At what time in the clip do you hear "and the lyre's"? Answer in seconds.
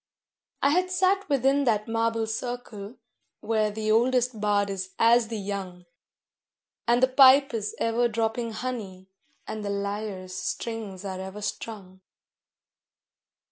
9.45-10.35